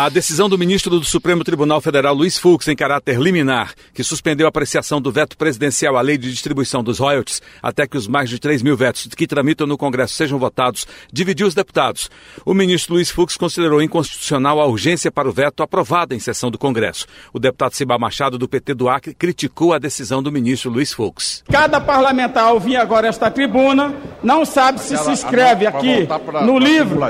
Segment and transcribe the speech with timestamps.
[0.00, 4.46] A decisão do ministro do Supremo Tribunal Federal, Luiz Fux, em caráter liminar, que suspendeu
[4.46, 8.30] a apreciação do veto presidencial à lei de distribuição dos royalties até que os mais
[8.30, 12.08] de 3 mil vetos que tramitam no Congresso sejam votados, dividiu os deputados.
[12.46, 16.58] O ministro Luiz Fux considerou inconstitucional a urgência para o veto aprovada em sessão do
[16.58, 17.04] Congresso.
[17.32, 21.42] O deputado Ciba Machado, do PT do Acre, criticou a decisão do ministro Luiz Fux.
[21.50, 26.08] Cada parlamentar ao agora esta tribuna não sabe se se inscreve aqui
[26.44, 27.00] no livro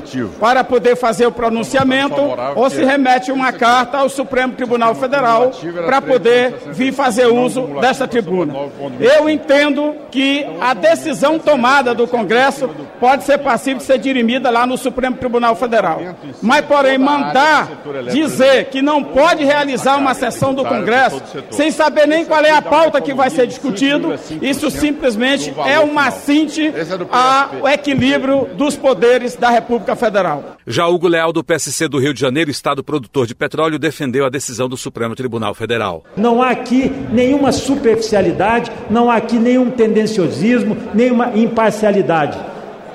[0.40, 2.20] para poder fazer o pronunciamento
[2.54, 5.50] ou se se remete uma carta ao Supremo Tribunal Federal
[5.84, 8.54] para poder vir fazer uso desta tribuna.
[9.00, 14.64] Eu entendo que a decisão tomada do Congresso pode ser passível de ser dirimida lá
[14.64, 16.00] no Supremo Tribunal Federal.
[16.40, 17.68] Mas, porém, mandar
[18.12, 22.62] dizer que não pode realizar uma sessão do Congresso sem saber nem qual é a
[22.62, 26.72] pauta que vai ser discutido, isso simplesmente é uma cinte
[27.10, 30.56] ao equilíbrio dos poderes da República Federal.
[30.66, 34.30] Já Hugo Leal, do PSC do Rio de Janeiro, Estado produtor de petróleo defendeu a
[34.30, 36.04] decisão do Supremo Tribunal Federal.
[36.16, 42.38] Não há aqui nenhuma superficialidade, não há aqui nenhum tendenciosismo, nenhuma imparcialidade.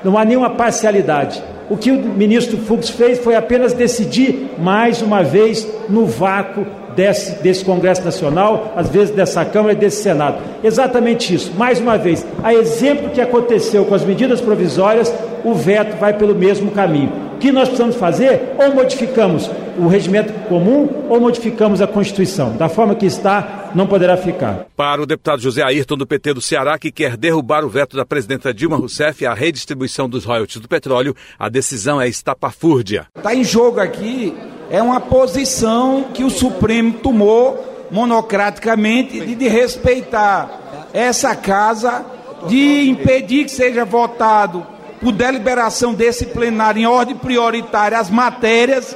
[0.03, 1.41] Não há nenhuma parcialidade.
[1.69, 6.65] O que o ministro Fux fez foi apenas decidir mais uma vez no vácuo
[6.95, 10.38] desse, desse Congresso Nacional, às vezes dessa Câmara e desse Senado.
[10.63, 11.52] Exatamente isso.
[11.58, 15.13] Mais uma vez, a exemplo que aconteceu com as medidas provisórias,
[15.44, 18.55] o veto vai pelo mesmo caminho que nós precisamos fazer?
[18.58, 22.55] Ou modificamos o regimento comum ou modificamos a Constituição.
[22.55, 24.66] Da forma que está, não poderá ficar.
[24.78, 28.05] Para o deputado José Ayrton, do PT do Ceará, que quer derrubar o veto da
[28.05, 33.07] presidenta Dilma Rousseff à redistribuição dos royalties do petróleo, a decisão é estapafúrdia.
[33.13, 34.33] Está em jogo aqui
[34.69, 40.50] é uma posição que o Supremo tomou monocraticamente de, de respeitar
[40.94, 42.06] essa casa,
[42.47, 44.66] de impedir que seja votado
[45.00, 48.96] por deliberação desse plenário em ordem prioritária as matérias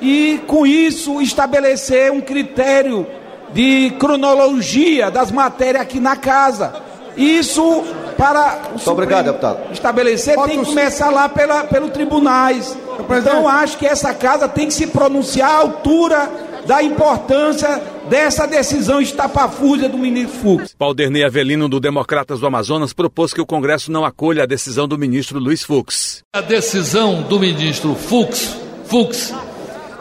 [0.00, 3.06] e, com isso, estabelecer um critério
[3.52, 6.74] de cronologia das matérias aqui na casa.
[7.16, 7.84] Isso
[8.16, 9.72] para o Muito obrigado, deputado.
[9.72, 12.76] estabelecer Pode tem que começar lá pela, pelo tribunais.
[13.18, 16.30] Então acho que essa casa tem que se pronunciar à altura
[16.66, 20.74] da importância dessa decisão estapafúrdia do ministro Fux.
[20.78, 24.98] Paulderney Avelino, do Democratas do Amazonas, propôs que o Congresso não acolha a decisão do
[24.98, 26.22] ministro Luiz Fux.
[26.32, 29.34] A decisão do ministro Fux, Fux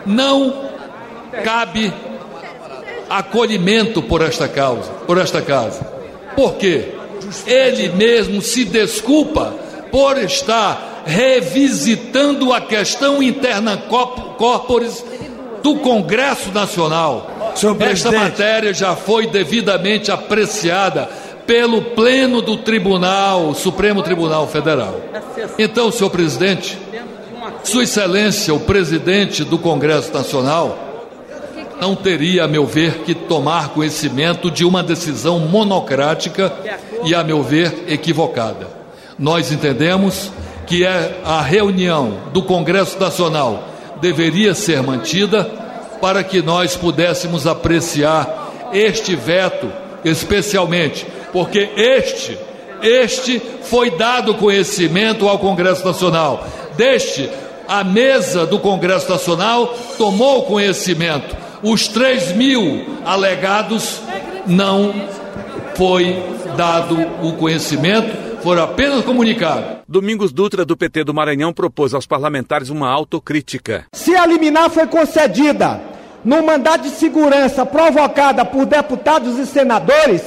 [0.06, 0.70] não
[1.44, 1.94] cabe
[3.10, 5.82] acolhimento por esta causa, por esta casa.
[6.36, 7.01] Por quê?
[7.46, 9.54] Ele mesmo se desculpa
[9.92, 13.78] por estar revisitando a questão interna
[14.38, 15.04] corporis
[15.62, 17.54] do Congresso Nacional.
[17.80, 21.10] Esta matéria já foi devidamente apreciada
[21.46, 25.00] pelo Pleno do Tribunal, Supremo Tribunal Federal.
[25.58, 26.78] Então, senhor presidente,
[27.64, 30.91] Sua Excelência, o presidente do Congresso Nacional,
[31.82, 36.54] não teria, a meu ver, que tomar conhecimento de uma decisão monocrática
[37.04, 38.68] e, a meu ver, equivocada.
[39.18, 40.32] Nós entendemos
[40.68, 43.68] que é a reunião do Congresso Nacional
[44.00, 45.44] deveria ser mantida
[46.00, 49.68] para que nós pudéssemos apreciar este veto,
[50.06, 52.38] especialmente, porque este,
[52.84, 56.46] este foi dado conhecimento ao Congresso Nacional.
[56.78, 57.28] Deste,
[57.68, 61.42] a mesa do Congresso Nacional tomou conhecimento.
[61.64, 64.02] Os 3 mil alegados
[64.48, 64.94] não
[65.76, 66.24] foi
[66.58, 69.82] dado o conhecimento foram apenas comunicados.
[69.88, 73.86] Domingos Dutra, do PT do Maranhão, propôs aos parlamentares uma autocrítica.
[73.94, 75.80] Se a liminar foi concedida
[76.26, 80.24] no mandato de segurança provocada por deputados e senadores,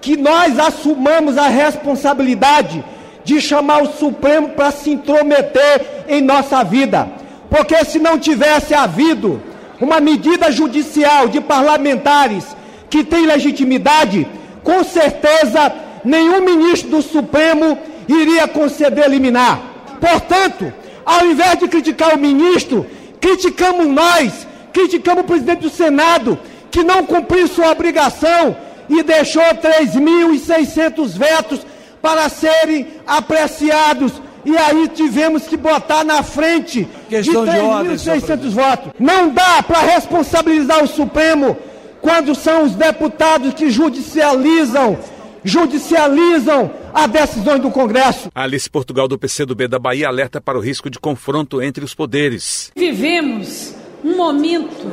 [0.00, 2.84] que nós assumamos a responsabilidade
[3.24, 7.08] de chamar o Supremo para se intrometer em nossa vida.
[7.48, 9.40] Porque se não tivesse havido
[9.82, 12.44] uma medida judicial de parlamentares
[12.88, 14.28] que tem legitimidade,
[14.62, 15.74] com certeza
[16.04, 17.76] nenhum ministro do Supremo
[18.06, 19.60] iria conceder liminar.
[20.00, 20.72] Portanto,
[21.04, 22.86] ao invés de criticar o ministro,
[23.20, 26.38] criticamos nós, criticamos o presidente do Senado,
[26.70, 28.56] que não cumpriu sua obrigação
[28.88, 31.66] e deixou 3.600 vetos
[32.00, 34.12] para serem apreciados.
[34.44, 38.92] E aí tivemos que botar na frente Questão de 3.600 votos.
[38.98, 41.56] Não dá para responsabilizar o Supremo
[42.00, 44.98] quando são os deputados que judicializam
[45.44, 48.30] judicializam as decisões do Congresso.
[48.32, 52.70] Alice Portugal, do PCdoB da Bahia, alerta para o risco de confronto entre os poderes.
[52.76, 53.74] Vivemos
[54.04, 54.88] um momento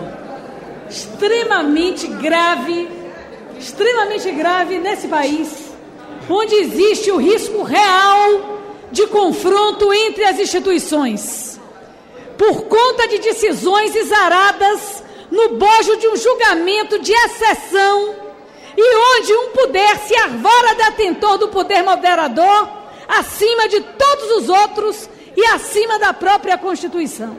[0.89, 2.87] extremamente grave
[3.59, 5.71] extremamente grave nesse país,
[6.29, 8.58] onde existe o risco real
[8.91, 11.59] de confronto entre as instituições,
[12.37, 18.15] por conta de decisões exaradas no bojo de um julgamento de exceção
[18.75, 22.69] e onde um poder se arvora detentor do poder moderador
[23.07, 27.37] acima de todos os outros e acima da própria Constituição.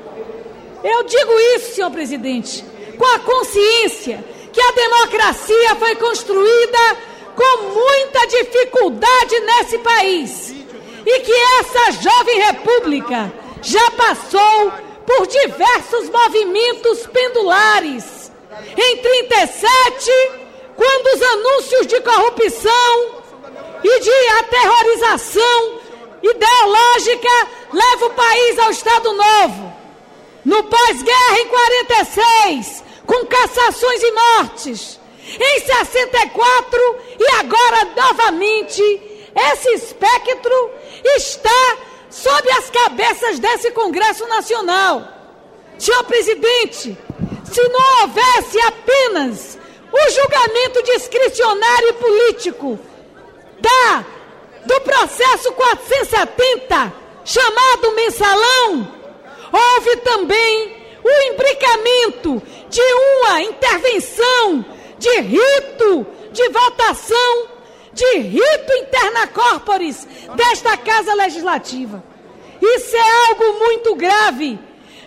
[0.85, 2.65] Eu digo isso, senhor presidente,
[2.97, 6.97] com a consciência que a democracia foi construída
[7.35, 10.50] com muita dificuldade nesse país
[11.05, 13.33] e que essa jovem república
[13.63, 14.73] já passou
[15.07, 18.33] por diversos movimentos pendulares.
[18.77, 20.11] Em 37,
[20.77, 23.21] quando os anúncios de corrupção
[23.83, 25.81] e de aterrorização
[26.23, 29.73] ideológica levam o país ao Estado Novo.
[30.45, 35.01] No pós-guerra, em 46, com cassações e mortes.
[35.39, 38.83] Em 64 e agora novamente,
[39.35, 40.71] esse espectro
[41.17, 41.79] está
[42.09, 45.07] sob as cabeças desse Congresso Nacional.
[45.79, 46.99] Senhor presidente,
[47.45, 49.59] se não houvesse apenas
[49.93, 52.79] o julgamento discricionário e político
[53.61, 54.05] da
[54.65, 56.93] do processo 470,
[57.25, 58.93] chamado mensalão,
[59.53, 64.65] houve também o imbricamento de uma intervenção
[64.99, 67.49] de rito de votação
[67.93, 70.07] de rito interna corporis
[70.37, 72.03] desta Casa Legislativa.
[72.61, 74.59] Isso é algo muito grave.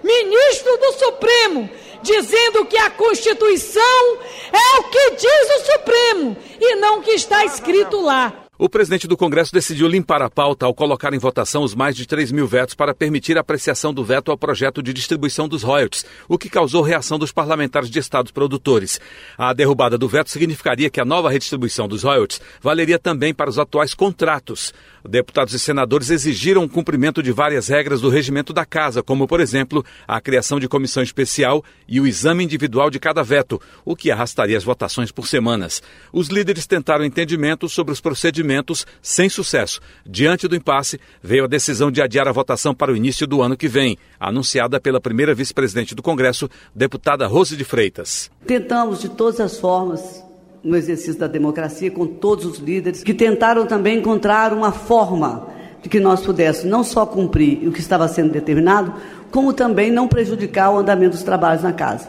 [0.04, 1.70] Ministro do Supremo
[2.02, 4.18] dizendo que a Constituição
[4.52, 8.43] é o que diz o Supremo e não o que está escrito lá.
[8.64, 12.08] O presidente do Congresso decidiu limpar a pauta ao colocar em votação os mais de
[12.08, 16.06] 3 mil vetos para permitir a apreciação do veto ao projeto de distribuição dos royalties,
[16.30, 19.02] o que causou reação dos parlamentares de estados produtores.
[19.38, 23.60] A derrubada do veto significaria que a nova redistribuição dos royalties valeria também para os
[23.60, 24.74] atuais contratos.
[25.08, 29.42] Deputados e senadores exigiram o cumprimento de várias regras do regimento da Casa, como, por
[29.42, 34.10] exemplo, a criação de comissão especial e o exame individual de cada veto, o que
[34.10, 35.84] arrastaria as votações por semanas.
[36.12, 39.82] Os líderes tentaram entendimento sobre os procedimentos sem sucesso.
[40.06, 43.58] Diante do impasse, veio a decisão de adiar a votação para o início do ano
[43.58, 48.32] que vem, anunciada pela primeira vice-presidente do Congresso, deputada Rose de Freitas.
[48.48, 50.23] Tentamos, de todas as formas,
[50.64, 55.48] no exercício da democracia com todos os líderes que tentaram também encontrar uma forma
[55.82, 58.94] de que nós pudéssemos não só cumprir o que estava sendo determinado,
[59.30, 62.08] como também não prejudicar o andamento dos trabalhos na casa.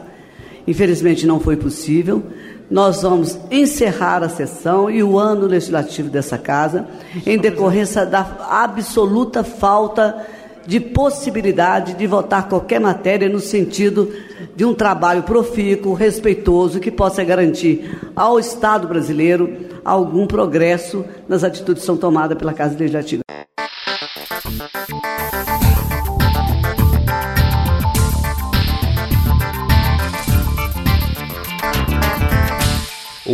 [0.65, 2.23] Infelizmente não foi possível.
[2.71, 6.87] Nós vamos encerrar a sessão e o ano legislativo dessa casa
[7.25, 10.25] em decorrência da absoluta falta
[10.65, 14.11] de possibilidade de votar qualquer matéria no sentido
[14.55, 19.53] de um trabalho profícuo, respeitoso, que possa garantir ao Estado brasileiro
[19.83, 23.24] algum progresso nas atitudes que são tomadas pela Casa Legislativa.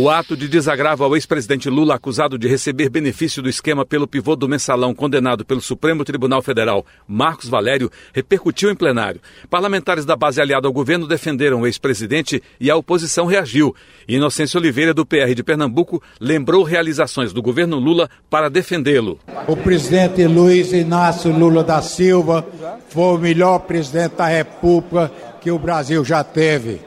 [0.02, 4.34] O ato de desagravo ao ex-presidente Lula, acusado de receber benefício do esquema pelo pivô
[4.34, 9.20] do mensalão condenado pelo Supremo Tribunal Federal, Marcos Valério, repercutiu em plenário.
[9.48, 13.76] Parlamentares da base aliada ao governo defenderam o ex-presidente e a oposição reagiu.
[14.08, 19.20] Inocêncio Oliveira, do PR de Pernambuco, lembrou realizações do governo Lula para defendê-lo.
[19.46, 22.44] O presidente Luiz Inácio Lula da Silva
[22.88, 26.80] foi o melhor presidente da República que o Brasil já teve.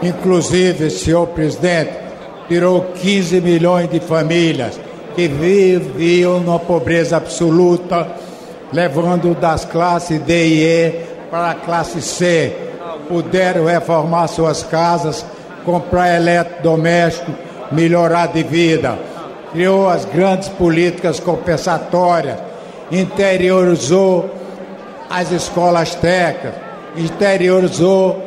[0.00, 2.11] Inclusive, senhor presidente,
[2.48, 4.78] tirou 15 milhões de famílias
[5.14, 8.08] que viviam na pobreza absoluta,
[8.72, 10.90] levando das classes D e E
[11.30, 12.56] para a classe C.
[13.08, 15.24] Puderam reformar suas casas,
[15.64, 17.32] comprar eletrodoméstico,
[17.70, 18.98] melhorar de vida.
[19.52, 22.38] Criou as grandes políticas compensatórias,
[22.90, 24.30] interiorizou
[25.10, 26.54] as escolas técnicas,
[26.96, 28.22] interiorizou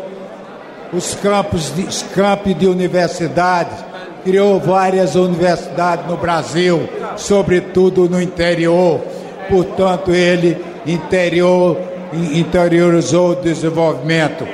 [0.93, 3.77] os campos de, os campos de universidades,
[4.25, 8.99] criou várias universidades no Brasil, sobretudo no interior.
[9.47, 11.77] Portanto, ele interior,
[12.11, 14.47] interiorizou o desenvolvimento.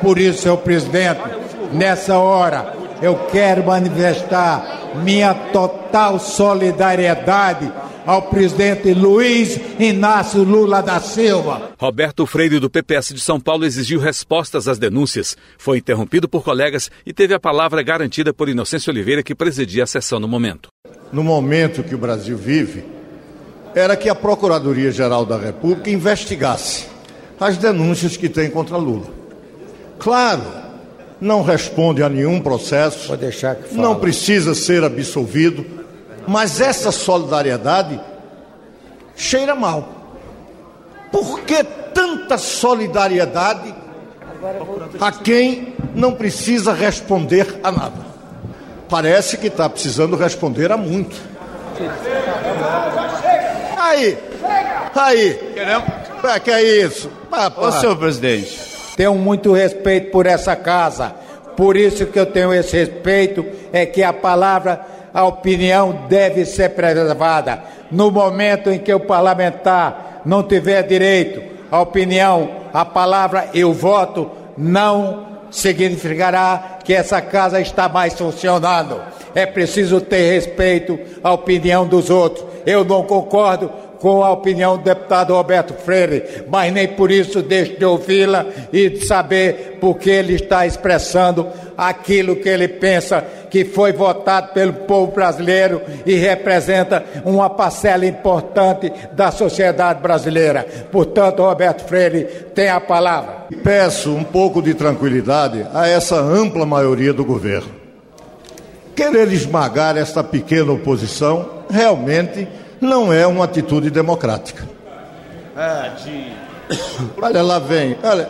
[0.00, 1.20] Por isso, senhor presidente,
[1.72, 7.70] nessa hora eu quero manifestar minha total solidariedade
[8.08, 11.72] ao presidente Luiz Inácio Lula da Silva.
[11.78, 15.36] Roberto Freire, do PPS de São Paulo, exigiu respostas às denúncias.
[15.58, 19.86] Foi interrompido por colegas e teve a palavra garantida por Inocêncio Oliveira, que presidia a
[19.86, 20.70] sessão no momento.
[21.12, 22.82] No momento que o Brasil vive,
[23.74, 26.86] era que a Procuradoria-Geral da República investigasse
[27.38, 29.12] as denúncias que tem contra Lula.
[29.98, 30.68] Claro
[31.20, 33.12] não responde a nenhum processo,
[33.72, 35.77] não precisa ser absolvido,
[36.28, 37.98] mas essa solidariedade
[39.16, 39.88] cheira mal.
[41.10, 43.74] Por que tanta solidariedade
[45.00, 48.06] a quem não precisa responder a nada?
[48.90, 51.16] Parece que está precisando responder a muito.
[53.78, 54.18] Aí,
[54.94, 55.54] aí,
[56.24, 57.10] é que é isso?
[57.56, 58.60] Ô, senhor presidente,
[58.98, 61.14] tenho muito respeito por essa casa.
[61.56, 66.68] Por isso que eu tenho esse respeito, é que a palavra, a opinião deve ser
[66.76, 67.60] preservada.
[67.90, 74.30] No momento em que o parlamentar não tiver direito à opinião, a palavra eu voto,
[74.56, 79.00] não significará que essa casa está mais funcionando.
[79.34, 82.46] É preciso ter respeito à opinião dos outros.
[82.64, 87.78] Eu não concordo com a opinião do deputado Roberto Freire, mas nem por isso deixo
[87.78, 93.92] de ouvi-la e de saber porque ele está expressando aquilo que ele pensa que foi
[93.92, 100.66] votado pelo povo brasileiro e representa uma parcela importante da sociedade brasileira.
[100.90, 102.24] Portanto, Roberto Freire
[102.54, 103.46] tem a palavra.
[103.62, 107.78] Peço um pouco de tranquilidade a essa ampla maioria do governo.
[108.94, 112.48] Querer esmagar esta pequena oposição realmente
[112.80, 114.66] não é uma atitude democrática.
[115.56, 116.32] Ah, de...
[117.20, 118.26] Olha lá vem, olha,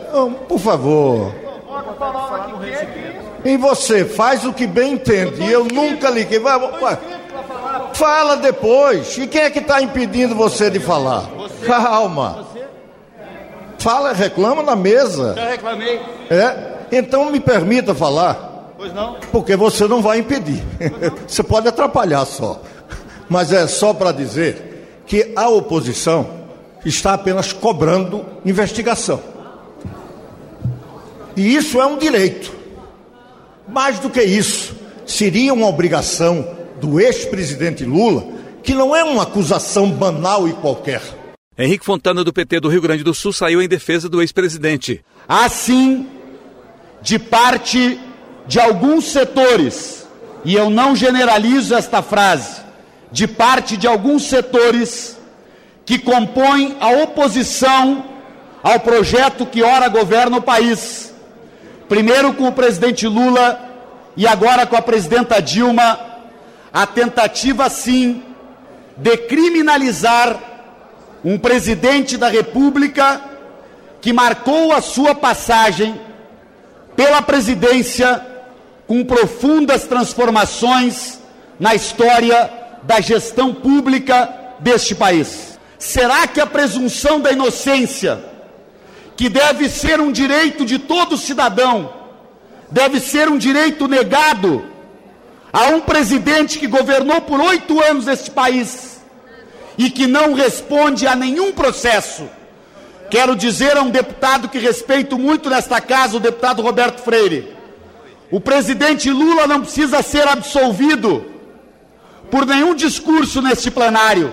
[0.49, 1.35] por favor.
[3.45, 5.43] E você faz o que bem entende.
[5.43, 6.39] E eu nunca liguei.
[6.39, 6.99] Vai, vai.
[7.95, 9.19] Fala depois.
[9.19, 11.29] E quem é que está impedindo você de falar?
[11.67, 12.47] Calma.
[13.79, 15.35] Fala, reclama na mesa.
[15.35, 16.01] Já reclamei.
[16.31, 16.79] É?
[16.93, 18.73] Então me permita falar.
[18.77, 19.17] Pois não?
[19.33, 20.63] Porque você não vai impedir.
[21.27, 22.61] você pode atrapalhar só
[23.29, 26.39] mas é só para dizer que a oposição
[26.85, 29.21] está apenas cobrando investigação.
[31.37, 32.53] E isso é um direito.
[33.69, 34.75] Mais do que isso,
[35.07, 38.27] seria uma obrigação do ex-presidente Lula,
[38.63, 41.03] que não é uma acusação banal e qualquer.
[41.57, 45.05] Henrique Fontana, do PT do Rio Grande do Sul, saiu em defesa do ex-presidente.
[45.29, 46.07] Assim,
[47.03, 47.99] de parte
[48.47, 50.07] de alguns setores,
[50.45, 52.61] e eu não generalizo esta frase,
[53.11, 55.17] de parte de alguns setores
[55.85, 58.05] que compõem a oposição
[58.63, 61.15] ao projeto que ora governa o país.
[61.89, 63.59] Primeiro com o presidente Lula
[64.17, 65.99] e agora com a presidenta Dilma,
[66.73, 68.23] a tentativa sim
[68.97, 70.39] de criminalizar
[71.25, 73.21] um presidente da República
[74.01, 75.99] que marcou a sua passagem
[76.95, 78.25] pela presidência
[78.87, 81.21] com profundas transformações
[81.59, 84.29] na história da gestão pública
[84.61, 85.59] deste país.
[85.79, 88.23] Será que a presunção da inocência,
[89.17, 91.93] que deve ser um direito de todo cidadão,
[92.71, 94.65] deve ser um direito negado
[95.53, 99.01] a um presidente que governou por oito anos este país
[99.77, 102.29] e que não responde a nenhum processo?
[103.11, 107.57] Quero dizer a um deputado que respeito muito nesta casa, o deputado Roberto Freire.
[108.31, 111.38] O presidente Lula não precisa ser absolvido
[112.31, 114.33] por nenhum discurso neste plenário.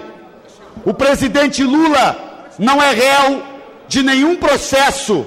[0.86, 3.44] O presidente Lula não é réu
[3.88, 5.25] de nenhum processo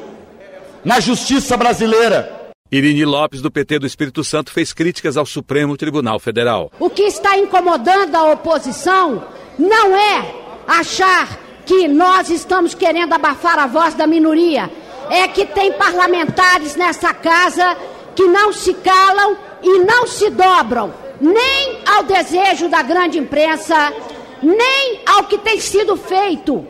[0.84, 2.52] na justiça brasileira.
[2.70, 6.70] Irine Lopes, do PT do Espírito Santo, fez críticas ao Supremo Tribunal Federal.
[6.78, 9.24] O que está incomodando a oposição
[9.58, 10.34] não é
[10.66, 14.70] achar que nós estamos querendo abafar a voz da minoria,
[15.10, 17.76] é que tem parlamentares nessa casa
[18.14, 23.92] que não se calam e não se dobram nem ao desejo da grande imprensa,
[24.40, 26.64] nem ao que tem sido feito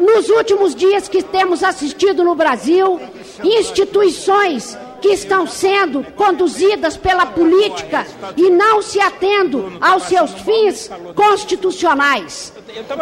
[0.00, 3.00] nos últimos dias que temos assistido no Brasil,
[3.44, 8.04] instituições que estão sendo conduzidas pela política
[8.36, 12.52] e não se atendo aos seus fins constitucionais.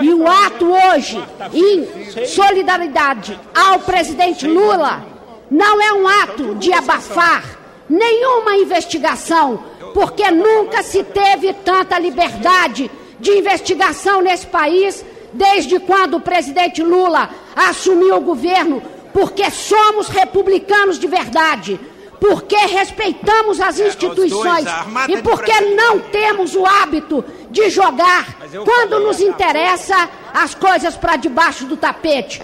[0.02, 1.18] E o ato hoje,
[1.54, 5.02] em solidariedade ao presidente Lula,
[5.50, 9.62] não é um ato de abafar nenhuma investigação
[9.93, 17.31] porque nunca se teve tanta liberdade de investigação nesse país desde quando o presidente Lula
[17.55, 21.79] assumiu o governo, porque somos republicanos de verdade,
[22.21, 24.67] porque respeitamos as é, instituições
[25.09, 31.67] e porque não temos o hábito de jogar, quando nos interessa, as coisas para debaixo
[31.67, 32.41] do tapete.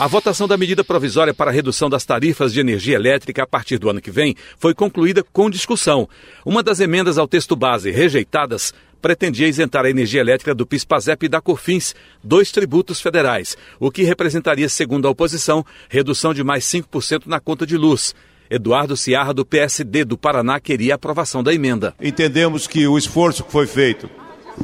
[0.00, 3.76] A votação da medida provisória para a redução das tarifas de energia elétrica a partir
[3.76, 6.08] do ano que vem foi concluída com discussão.
[6.42, 11.28] Uma das emendas ao texto base rejeitadas pretendia isentar a energia elétrica do PIS/PASEP e
[11.28, 17.26] da COFINS, dois tributos federais, o que representaria, segundo a oposição, redução de mais 5%
[17.26, 18.14] na conta de luz.
[18.48, 21.94] Eduardo Ciarra, do PSD do Paraná, queria a aprovação da emenda.
[22.00, 24.08] Entendemos que o esforço que foi feito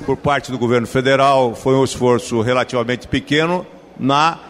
[0.07, 3.67] por parte do governo federal foi um esforço relativamente pequeno
[4.01, 4.46] na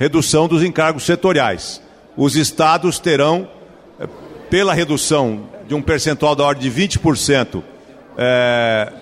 [0.00, 1.82] redução dos encargos setoriais.
[2.16, 3.46] Os estados terão,
[4.00, 4.08] eh,
[4.48, 7.62] pela redução de um percentual da ordem de 20%
[8.16, 8.92] é, eh,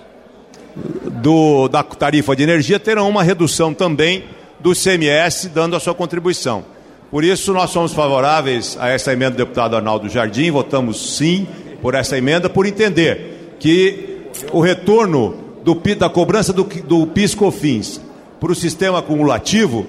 [1.23, 4.25] do, da tarifa de energia, terão uma redução também
[4.59, 6.65] do CMS, dando a sua contribuição.
[7.13, 11.47] Por isso, nós somos favoráveis a essa emenda do deputado Arnaldo Jardim, votamos sim
[11.81, 18.01] por essa emenda, por entender que o retorno do, da cobrança do, do PIS-COFINS
[18.41, 19.87] para o sistema acumulativo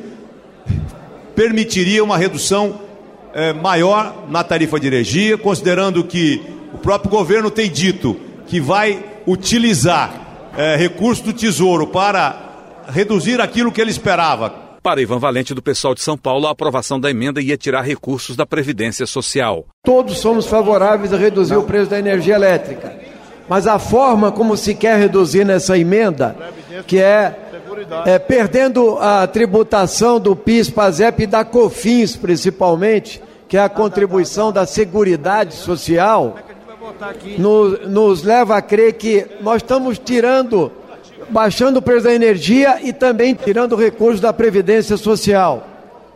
[1.39, 2.81] permitiria uma redução
[3.34, 6.41] é, maior na tarifa de energia, considerando que
[6.74, 13.72] o próprio governo tem dito que vai utilizar é, recursos do Tesouro para reduzir aquilo
[13.72, 14.50] que ele esperava.
[14.84, 18.36] Para Ivan Valente, do pessoal de São Paulo, a aprovação da emenda ia tirar recursos
[18.36, 19.65] da Previdência Social.
[19.86, 21.62] Todos somos favoráveis a reduzir Não.
[21.62, 23.00] o preço da energia elétrica.
[23.48, 26.36] Mas a forma como se quer reduzir nessa emenda,
[26.86, 27.49] que é
[28.05, 34.51] é, perdendo a tributação do PIS, PASEP e da COFINS, principalmente, que é a contribuição
[34.51, 36.38] da Seguridade Social,
[37.38, 40.72] nos, nos leva a crer que nós estamos tirando,
[41.29, 45.67] baixando o preço da energia e também tirando recursos da Previdência Social.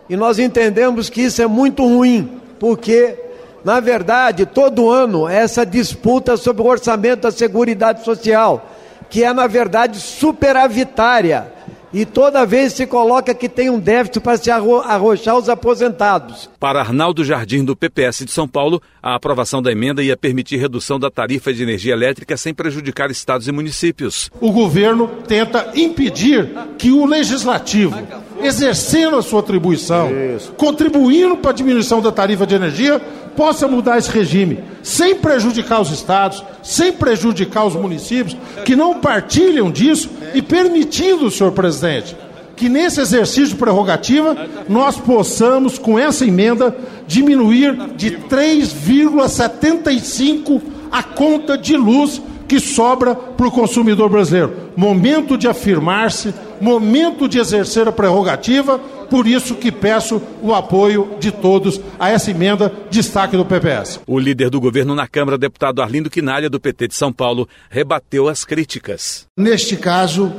[0.09, 3.17] E nós entendemos que isso é muito ruim, porque,
[3.63, 8.65] na verdade, todo ano essa disputa sobre o orçamento da Seguridade Social,
[9.09, 11.52] que é, na verdade, superavitária
[11.93, 16.49] e toda vez se coloca que tem um déficit para se arro arrochar os aposentados.
[16.59, 20.99] Para Arnaldo Jardim, do PPS de São Paulo, a aprovação da emenda ia permitir redução
[20.99, 24.31] da tarifa de energia elétrica sem prejudicar estados e municípios.
[24.41, 27.95] O governo tenta impedir que o legislativo,
[28.41, 30.51] exercendo a sua atribuição, Isso.
[30.53, 32.99] contribuindo para a diminuição da tarifa de energia,
[33.35, 39.71] possa mudar esse regime, sem prejudicar os estados, sem prejudicar os municípios, que não partilham
[39.71, 42.15] disso e permitindo, senhor presidente,
[42.55, 46.73] que nesse exercício de prerrogativa nós possamos, com essa emenda,
[47.07, 54.53] diminuir de 3,75 a conta de luz que sobra para o consumidor brasileiro.
[54.75, 58.79] Momento de afirmar-se, momento de exercer a prerrogativa,
[59.13, 63.99] por isso que peço o apoio de todos a essa emenda, destaque do PPS.
[64.07, 68.27] O líder do governo na Câmara, deputado Arlindo Quinalha, do PT de São Paulo, rebateu
[68.27, 69.27] as críticas.
[69.37, 70.33] Neste caso,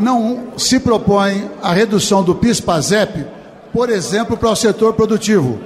[0.00, 3.24] não se propõe a redução do PIS-PASEP,
[3.72, 5.60] por exemplo, para o setor produtivo,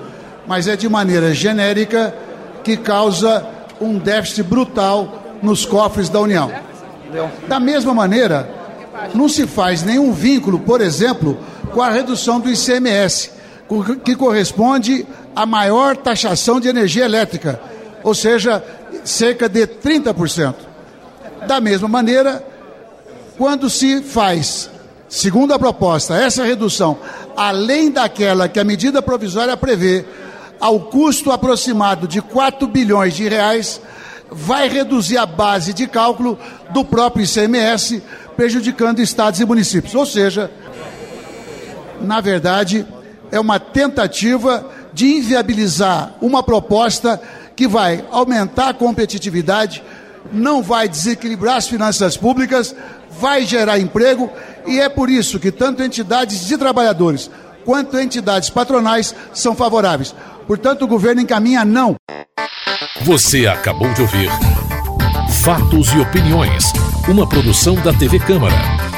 [0.46, 2.14] mas é de maneira genérica
[2.62, 3.46] que causa
[3.80, 6.52] um déficit brutal nos cofres da União.
[7.48, 8.46] Da mesma maneira,
[9.14, 11.38] não se faz nenhum vínculo, por exemplo,
[11.72, 13.30] com a redução do ICMS,
[14.04, 17.61] que corresponde à maior taxação de energia elétrica,
[18.02, 18.62] ou seja,
[19.04, 20.54] cerca de 30%.
[21.46, 22.44] Da mesma maneira,
[23.38, 24.70] quando se faz,
[25.09, 26.98] segundo a proposta, essa redução,
[27.37, 30.04] além daquela que a medida provisória prevê,
[30.61, 33.80] ao custo aproximado de 4 bilhões de reais,
[34.30, 36.38] vai reduzir a base de cálculo
[36.70, 38.02] do próprio ICMS,
[38.37, 39.94] prejudicando estados e municípios.
[39.94, 40.50] Ou seja,
[42.00, 42.86] na verdade,
[43.30, 47.20] é uma tentativa de inviabilizar uma proposta
[47.54, 49.82] que vai aumentar a competitividade,
[50.32, 52.74] não vai desequilibrar as finanças públicas,
[53.20, 54.30] vai gerar emprego
[54.66, 57.30] e é por isso que tanto entidades de trabalhadores
[57.64, 60.14] quanto entidades patronais são favoráveis.
[60.46, 61.96] Portanto, o governo encaminha não.
[63.02, 64.30] Você acabou de ouvir
[65.42, 66.72] Fatos e Opiniões,
[67.08, 68.79] uma produção da TV Câmara.